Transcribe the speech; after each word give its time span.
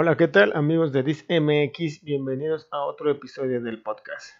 Hola, 0.00 0.16
¿qué 0.16 0.28
tal 0.28 0.52
amigos 0.54 0.92
de 0.92 1.02
DisMX? 1.02 2.04
Bienvenidos 2.04 2.68
a 2.70 2.84
otro 2.84 3.10
episodio 3.10 3.60
del 3.60 3.82
podcast. 3.82 4.30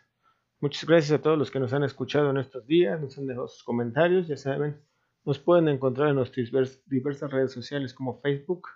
Muchas 0.61 0.87
gracias 0.87 1.19
a 1.19 1.21
todos 1.21 1.37
los 1.37 1.51
que 1.51 1.59
nos 1.59 1.73
han 1.73 1.83
escuchado 1.83 2.31
en 2.31 2.37
estos 2.37 2.65
días, 2.65 3.01
nos 3.01 3.19
han 3.19 3.27
dejado 3.27 3.49
sus 3.49 3.65
comentarios, 3.65 4.29
ya 4.29 4.37
saben, 4.37 4.81
nos 5.25 5.41
pueden 5.41 5.67
encontrar 5.67 6.11
en 6.11 6.15
nuestras 6.15 6.53
diversas 6.87 7.33
redes 7.33 7.51
sociales 7.51 7.93
como 7.93 8.21
Facebook, 8.21 8.69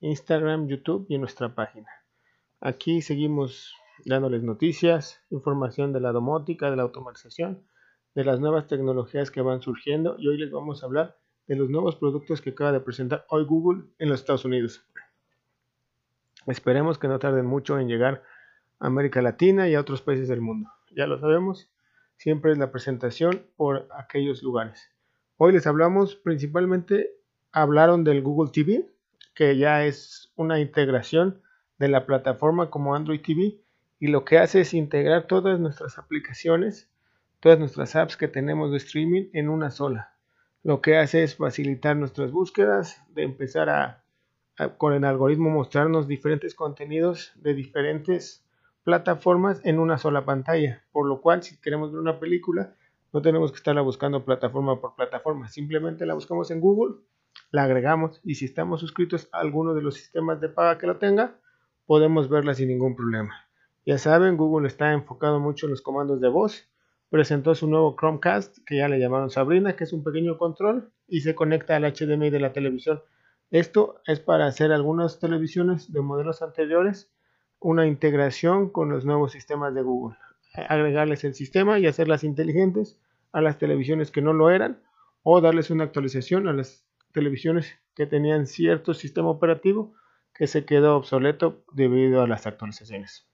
Instagram, 0.00 0.68
YouTube 0.68 1.06
y 1.08 1.14
en 1.14 1.22
nuestra 1.22 1.54
página. 1.54 1.88
Aquí 2.60 3.00
seguimos 3.00 3.72
dándoles 4.04 4.42
noticias, 4.42 5.22
información 5.30 5.94
de 5.94 6.00
la 6.00 6.12
domótica, 6.12 6.70
de 6.70 6.76
la 6.76 6.82
automatización, 6.82 7.66
de 8.14 8.24
las 8.24 8.38
nuevas 8.38 8.66
tecnologías 8.66 9.30
que 9.30 9.40
van 9.40 9.62
surgiendo 9.62 10.16
y 10.18 10.28
hoy 10.28 10.36
les 10.36 10.50
vamos 10.50 10.82
a 10.82 10.86
hablar 10.88 11.16
de 11.46 11.56
los 11.56 11.70
nuevos 11.70 11.96
productos 11.96 12.42
que 12.42 12.50
acaba 12.50 12.72
de 12.72 12.80
presentar 12.80 13.24
hoy 13.30 13.46
Google 13.46 13.84
en 13.98 14.10
los 14.10 14.20
Estados 14.20 14.44
Unidos. 14.44 14.84
Esperemos 16.46 16.98
que 16.98 17.08
no 17.08 17.18
tarden 17.18 17.46
mucho 17.46 17.78
en 17.78 17.88
llegar 17.88 18.22
a 18.78 18.86
América 18.86 19.22
Latina 19.22 19.68
y 19.68 19.74
a 19.74 19.80
otros 19.80 20.02
países 20.02 20.28
del 20.28 20.40
mundo. 20.40 20.70
Ya 20.94 21.06
lo 21.06 21.18
sabemos, 21.18 21.70
siempre 22.16 22.52
es 22.52 22.58
la 22.58 22.70
presentación 22.70 23.46
por 23.56 23.88
aquellos 23.96 24.42
lugares. 24.42 24.90
Hoy 25.36 25.52
les 25.52 25.66
hablamos 25.66 26.16
principalmente, 26.16 27.10
hablaron 27.52 28.04
del 28.04 28.22
Google 28.22 28.50
TV, 28.52 28.88
que 29.34 29.56
ya 29.56 29.84
es 29.84 30.32
una 30.36 30.58
integración 30.58 31.42
de 31.78 31.88
la 31.88 32.06
plataforma 32.06 32.70
como 32.70 32.94
Android 32.94 33.20
TV 33.20 33.60
y 34.00 34.08
lo 34.08 34.24
que 34.24 34.38
hace 34.38 34.62
es 34.62 34.74
integrar 34.74 35.26
todas 35.26 35.60
nuestras 35.60 35.98
aplicaciones, 35.98 36.90
todas 37.40 37.58
nuestras 37.58 37.94
apps 37.96 38.16
que 38.16 38.28
tenemos 38.28 38.70
de 38.70 38.78
streaming 38.78 39.28
en 39.32 39.48
una 39.48 39.70
sola. 39.70 40.14
Lo 40.62 40.80
que 40.80 40.96
hace 40.96 41.22
es 41.22 41.36
facilitar 41.36 41.96
nuestras 41.96 42.32
búsquedas, 42.32 43.00
de 43.14 43.22
empezar 43.22 43.68
a 43.68 44.04
con 44.76 44.92
el 44.92 45.04
algoritmo 45.04 45.50
mostrarnos 45.50 46.08
diferentes 46.08 46.54
contenidos 46.54 47.32
de 47.36 47.54
diferentes 47.54 48.44
plataformas 48.82 49.60
en 49.64 49.78
una 49.78 49.98
sola 49.98 50.24
pantalla. 50.24 50.82
Por 50.92 51.06
lo 51.06 51.20
cual, 51.20 51.42
si 51.42 51.60
queremos 51.60 51.92
ver 51.92 52.00
una 52.00 52.18
película, 52.18 52.74
no 53.12 53.22
tenemos 53.22 53.52
que 53.52 53.56
estarla 53.56 53.82
buscando 53.82 54.24
plataforma 54.24 54.80
por 54.80 54.96
plataforma. 54.96 55.48
Simplemente 55.48 56.06
la 56.06 56.14
buscamos 56.14 56.50
en 56.50 56.60
Google, 56.60 56.96
la 57.50 57.64
agregamos 57.64 58.20
y 58.24 58.34
si 58.34 58.46
estamos 58.46 58.80
suscritos 58.80 59.28
a 59.32 59.38
alguno 59.38 59.74
de 59.74 59.82
los 59.82 59.94
sistemas 59.94 60.40
de 60.40 60.48
paga 60.48 60.78
que 60.78 60.86
lo 60.86 60.96
tenga, 60.98 61.38
podemos 61.86 62.28
verla 62.28 62.54
sin 62.54 62.68
ningún 62.68 62.96
problema. 62.96 63.34
Ya 63.86 63.96
saben, 63.96 64.36
Google 64.36 64.66
está 64.66 64.92
enfocado 64.92 65.40
mucho 65.40 65.66
en 65.66 65.70
los 65.70 65.82
comandos 65.82 66.20
de 66.20 66.28
voz. 66.28 66.68
Presentó 67.08 67.54
su 67.54 67.68
nuevo 67.68 67.96
Chromecast, 67.96 68.58
que 68.66 68.76
ya 68.76 68.88
le 68.88 68.98
llamaron 68.98 69.30
Sabrina, 69.30 69.76
que 69.76 69.84
es 69.84 69.92
un 69.94 70.04
pequeño 70.04 70.36
control 70.36 70.92
y 71.06 71.22
se 71.22 71.34
conecta 71.34 71.76
al 71.76 71.84
HDMI 71.84 72.28
de 72.28 72.40
la 72.40 72.52
televisión 72.52 73.00
esto 73.50 74.00
es 74.06 74.20
para 74.20 74.46
hacer 74.46 74.72
algunas 74.72 75.18
televisiones 75.18 75.92
de 75.92 76.00
modelos 76.00 76.42
anteriores 76.42 77.10
una 77.60 77.86
integración 77.86 78.70
con 78.70 78.90
los 78.90 79.04
nuevos 79.04 79.32
sistemas 79.32 79.74
de 79.74 79.82
Google. 79.82 80.16
Agregarles 80.68 81.24
el 81.24 81.34
sistema 81.34 81.78
y 81.78 81.86
hacerlas 81.86 82.24
inteligentes 82.24 83.00
a 83.32 83.40
las 83.40 83.58
televisiones 83.58 84.10
que 84.10 84.22
no 84.22 84.32
lo 84.32 84.50
eran 84.50 84.82
o 85.22 85.40
darles 85.40 85.70
una 85.70 85.84
actualización 85.84 86.48
a 86.48 86.52
las 86.52 86.84
televisiones 87.12 87.74
que 87.94 88.06
tenían 88.06 88.46
cierto 88.46 88.94
sistema 88.94 89.28
operativo 89.28 89.94
que 90.34 90.46
se 90.46 90.64
quedó 90.64 90.96
obsoleto 90.96 91.64
debido 91.72 92.22
a 92.22 92.28
las 92.28 92.46
actualizaciones. 92.46 93.26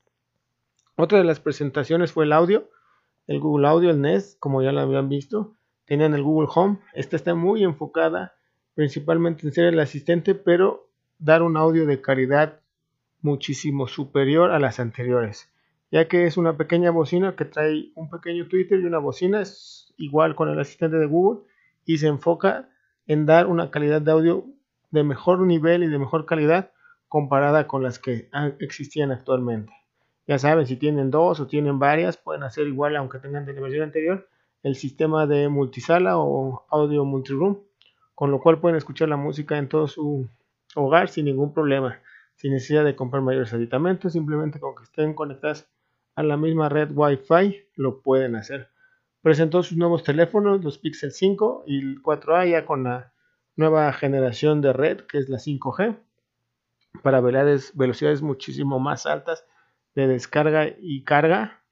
Otra 0.97 1.19
de 1.19 1.25
las 1.25 1.41
presentaciones 1.41 2.13
fue 2.13 2.25
el 2.25 2.33
audio, 2.33 2.71
el 3.27 3.41
Google 3.41 3.69
Audio, 3.69 3.91
el 3.91 4.01
Nest, 4.01 4.39
como 4.39 4.63
ya 4.63 4.73
lo 4.73 4.81
habían 4.81 5.09
visto. 5.09 5.57
Tenían 5.85 6.15
el 6.15 6.23
Google 6.23 6.49
Home. 6.55 6.79
Esta 6.95 7.17
está 7.17 7.35
muy 7.35 7.63
enfocada 7.63 8.35
principalmente 8.75 9.47
en 9.47 9.53
ser 9.53 9.67
el 9.67 9.81
asistente, 9.81 10.35
pero 10.35 10.89
dar 11.19 11.43
un 11.43 11.57
audio 11.57 11.87
de 11.87 12.01
calidad 12.01 12.61
muchísimo 13.23 13.89
superior 13.89 14.51
a 14.51 14.59
las 14.59 14.81
anteriores, 14.81 15.51
ya 15.91 16.09
que 16.09 16.27
es 16.27 16.37
una 16.37 16.57
pequeña 16.57 16.91
bocina 16.91 17.37
que 17.37 17.45
trae 17.45 17.91
un 17.95 18.11
pequeño 18.11 18.49
Twitter 18.49 18.81
y 18.81 18.85
una 18.85 18.99
bocina, 18.99 19.41
es 19.41 19.95
igual 19.97 20.35
con 20.35 20.49
el 20.49 20.59
asistente 20.59 20.97
de 20.99 21.07
Google 21.07 21.43
y 21.87 21.99
se 21.99 22.09
enfoca 22.09 22.69
en 23.07 23.27
dar 23.27 23.47
una 23.47 23.71
calidad 23.71 24.03
de 24.03 24.11
audio 24.11 24.45
de 24.91 25.05
mejor 25.05 25.41
nivel 25.41 25.85
y 25.85 25.89
de 25.89 25.99
mejor 25.99 26.27
calidad 26.27 26.71
comparada 27.09 27.67
con 27.67 27.83
las 27.83 27.99
que 27.99 28.29
existían 28.61 29.13
actualmente. 29.13 29.73
Ya 30.27 30.39
saben, 30.39 30.67
si 30.67 30.77
tienen 30.77 31.11
dos 31.11 31.39
o 31.41 31.47
tienen 31.47 31.79
varias, 31.79 32.17
pueden 32.17 32.43
hacer 32.43 32.67
igual 32.67 32.97
aunque 32.97 33.19
tengan 33.19 33.45
de 33.45 33.53
la 33.53 33.61
versión 33.61 33.85
anterior 33.85 34.29
el 34.63 34.77
sistema 34.77 35.27
de 35.27 35.49
multisala 35.51 36.19
o 36.19 36.65
audio 36.71 37.05
multiroom 37.05 37.59
con 38.15 38.31
lo 38.31 38.41
cual 38.41 38.61
pueden 38.61 38.77
escuchar 38.77 39.09
la 39.09 39.17
música 39.17 39.59
en 39.59 39.69
todo 39.69 39.89
su 39.89 40.29
hogar 40.75 41.09
sin 41.09 41.27
ningún 41.27 41.53
problema, 41.53 42.01
sin 42.37 42.53
necesidad 42.53 42.85
de 42.85 42.97
comprar 42.97 43.23
mayores 43.23 43.53
aditamentos, 43.53 44.13
simplemente 44.13 44.61
con 44.61 44.75
que 44.75 44.85
estén 44.85 45.15
conectadas 45.15 45.69
a 46.15 46.23
la 46.23 46.37
misma 46.37 46.69
red 46.69 46.91
Wi-Fi 46.93 47.67
lo 47.77 48.01
pueden 48.01 48.37
hacer. 48.37 48.71
Presentó 49.23 49.63
sus 49.63 49.77
nuevos 49.77 50.05
teléfonos, 50.05 50.63
los 50.63 50.79
Pixel 50.79 51.13
5 51.13 51.65
y 51.67 51.79
el 51.79 52.03
4A 52.03 52.51
ya 52.51 52.67
con 52.67 52.85
la 52.85 53.13
nueva 53.57 53.93
generación 53.93 54.61
de 54.61 54.73
red 54.73 55.01
que 55.03 55.19
es 55.19 55.29
la 55.29 55.39
5G 55.39 55.97
para 57.03 57.21
velocidades 57.21 58.23
muchísimo 58.23 58.79
más 58.79 59.07
altas 59.07 59.45
de 59.95 60.07
descarga 60.07 60.69
y 60.79 61.03
carga. 61.05 61.63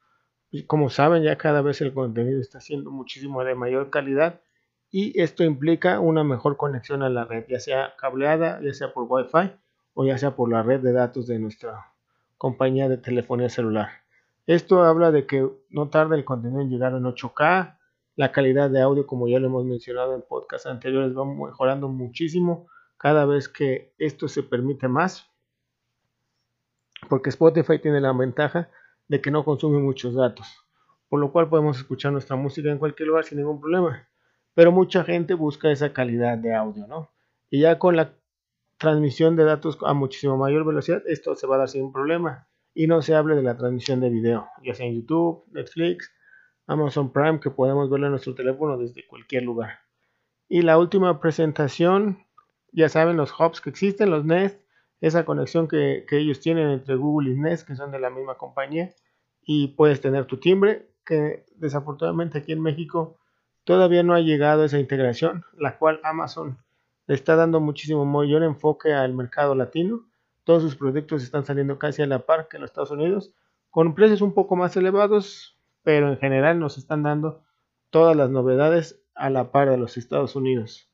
Como 0.66 0.90
saben, 0.90 1.22
ya 1.22 1.38
cada 1.38 1.62
vez 1.62 1.80
el 1.80 1.94
contenido 1.94 2.40
está 2.40 2.60
siendo 2.60 2.90
muchísimo 2.90 3.42
de 3.44 3.54
mayor 3.54 3.90
calidad 3.90 4.40
y 4.94 5.18
esto 5.18 5.42
implica 5.42 6.00
una 6.00 6.22
mejor 6.22 6.58
conexión 6.58 7.02
a 7.02 7.08
la 7.08 7.24
red, 7.24 7.46
ya 7.48 7.58
sea 7.58 7.94
cableada, 7.96 8.60
ya 8.62 8.74
sea 8.74 8.92
por 8.92 9.06
Wi-Fi 9.08 9.56
o 9.94 10.04
ya 10.04 10.18
sea 10.18 10.36
por 10.36 10.50
la 10.50 10.62
red 10.62 10.80
de 10.80 10.92
datos 10.92 11.26
de 11.26 11.38
nuestra 11.38 11.92
compañía 12.36 12.90
de 12.90 12.98
telefonía 12.98 13.48
celular. 13.48 13.88
Esto 14.46 14.84
habla 14.84 15.10
de 15.10 15.26
que 15.26 15.48
no 15.70 15.88
tarda 15.88 16.14
el 16.14 16.26
contenido 16.26 16.60
en 16.60 16.68
llegar 16.68 16.92
en 16.92 17.04
8K, 17.04 17.78
la 18.16 18.32
calidad 18.32 18.68
de 18.68 18.82
audio, 18.82 19.06
como 19.06 19.28
ya 19.28 19.38
lo 19.38 19.46
hemos 19.46 19.64
mencionado 19.64 20.14
en 20.14 20.22
podcasts 20.28 20.66
anteriores, 20.66 21.16
va 21.16 21.24
mejorando 21.24 21.88
muchísimo 21.88 22.66
cada 22.98 23.24
vez 23.24 23.48
que 23.48 23.94
esto 23.96 24.28
se 24.28 24.42
permite 24.42 24.88
más, 24.88 25.26
porque 27.08 27.30
Spotify 27.30 27.78
tiene 27.78 28.00
la 28.00 28.12
ventaja 28.12 28.68
de 29.08 29.22
que 29.22 29.30
no 29.30 29.42
consume 29.42 29.78
muchos 29.78 30.14
datos, 30.14 30.46
por 31.08 31.18
lo 31.18 31.32
cual 31.32 31.48
podemos 31.48 31.78
escuchar 31.78 32.12
nuestra 32.12 32.36
música 32.36 32.70
en 32.70 32.78
cualquier 32.78 33.08
lugar 33.08 33.24
sin 33.24 33.38
ningún 33.38 33.58
problema 33.58 34.06
pero 34.54 34.72
mucha 34.72 35.04
gente 35.04 35.34
busca 35.34 35.70
esa 35.70 35.92
calidad 35.92 36.38
de 36.38 36.54
audio, 36.54 36.86
¿no? 36.86 37.10
Y 37.50 37.60
ya 37.60 37.78
con 37.78 37.96
la 37.96 38.14
transmisión 38.78 39.36
de 39.36 39.44
datos 39.44 39.78
a 39.84 39.94
muchísimo 39.94 40.36
mayor 40.36 40.64
velocidad, 40.64 41.02
esto 41.06 41.34
se 41.34 41.46
va 41.46 41.56
a 41.56 41.58
dar 41.58 41.68
sin 41.68 41.92
problema. 41.92 42.48
Y 42.74 42.86
no 42.86 43.02
se 43.02 43.14
hable 43.14 43.36
de 43.36 43.42
la 43.42 43.56
transmisión 43.56 44.00
de 44.00 44.08
video, 44.08 44.48
ya 44.64 44.74
sea 44.74 44.86
en 44.86 44.94
YouTube, 44.94 45.44
Netflix, 45.52 46.10
Amazon 46.66 47.12
Prime, 47.12 47.38
que 47.38 47.50
podemos 47.50 47.90
verlo 47.90 48.06
en 48.06 48.12
nuestro 48.12 48.34
teléfono 48.34 48.78
desde 48.78 49.06
cualquier 49.06 49.42
lugar. 49.42 49.80
Y 50.48 50.62
la 50.62 50.78
última 50.78 51.20
presentación, 51.20 52.24
ya 52.72 52.88
saben 52.88 53.16
los 53.16 53.38
hubs 53.38 53.60
que 53.60 53.70
existen, 53.70 54.10
los 54.10 54.24
Nest, 54.24 54.60
esa 55.00 55.24
conexión 55.24 55.68
que, 55.68 56.06
que 56.08 56.18
ellos 56.18 56.40
tienen 56.40 56.70
entre 56.70 56.96
Google 56.96 57.30
y 57.30 57.34
Nest, 57.34 57.66
que 57.66 57.76
son 57.76 57.90
de 57.90 58.00
la 58.00 58.10
misma 58.10 58.36
compañía, 58.36 58.90
y 59.42 59.68
puedes 59.68 60.00
tener 60.00 60.24
tu 60.24 60.38
timbre, 60.38 60.88
que 61.04 61.44
desafortunadamente 61.56 62.38
aquí 62.38 62.52
en 62.52 62.62
México 62.62 63.18
Todavía 63.64 64.02
no 64.02 64.14
ha 64.14 64.20
llegado 64.20 64.64
esa 64.64 64.78
integración, 64.78 65.44
la 65.56 65.78
cual 65.78 66.00
Amazon 66.02 66.58
le 67.06 67.14
está 67.14 67.36
dando 67.36 67.60
muchísimo 67.60 68.04
mayor 68.04 68.42
enfoque 68.42 68.92
al 68.92 69.14
mercado 69.14 69.54
latino. 69.54 70.04
Todos 70.44 70.62
sus 70.62 70.76
productos 70.76 71.22
están 71.22 71.44
saliendo 71.44 71.78
casi 71.78 72.02
a 72.02 72.06
la 72.06 72.26
par 72.26 72.48
que 72.48 72.56
en 72.56 72.62
los 72.62 72.70
Estados 72.70 72.90
Unidos, 72.90 73.32
con 73.70 73.94
precios 73.94 74.20
un 74.20 74.34
poco 74.34 74.56
más 74.56 74.76
elevados, 74.76 75.56
pero 75.82 76.08
en 76.08 76.18
general 76.18 76.58
nos 76.58 76.78
están 76.78 77.02
dando 77.02 77.42
todas 77.90 78.16
las 78.16 78.30
novedades 78.30 79.00
a 79.14 79.30
la 79.30 79.52
par 79.52 79.70
de 79.70 79.76
los 79.78 79.96
Estados 79.96 80.34
Unidos. 80.34 80.88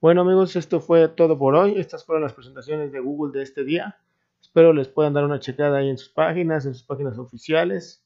Bueno 0.00 0.20
amigos, 0.20 0.54
esto 0.54 0.80
fue 0.80 1.08
todo 1.08 1.38
por 1.38 1.54
hoy. 1.54 1.78
Estas 1.78 2.04
fueron 2.04 2.22
las 2.22 2.34
presentaciones 2.34 2.92
de 2.92 3.00
Google 3.00 3.36
de 3.36 3.42
este 3.42 3.64
día. 3.64 3.96
Espero 4.40 4.72
les 4.72 4.86
puedan 4.86 5.14
dar 5.14 5.24
una 5.24 5.40
checada 5.40 5.78
ahí 5.78 5.88
en 5.88 5.96
sus 5.96 6.10
páginas, 6.10 6.66
en 6.66 6.74
sus 6.74 6.82
páginas 6.82 7.18
oficiales. 7.18 8.03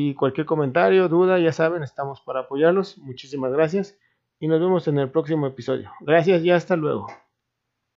Y 0.00 0.14
cualquier 0.14 0.46
comentario, 0.46 1.08
duda, 1.08 1.40
ya 1.40 1.50
saben, 1.50 1.82
estamos 1.82 2.20
para 2.20 2.42
apoyarlos. 2.42 2.98
Muchísimas 2.98 3.50
gracias 3.50 3.98
y 4.38 4.46
nos 4.46 4.60
vemos 4.60 4.86
en 4.86 4.96
el 5.00 5.10
próximo 5.10 5.48
episodio. 5.48 5.90
Gracias 5.98 6.44
y 6.44 6.52
hasta 6.52 6.76
luego. 6.76 7.08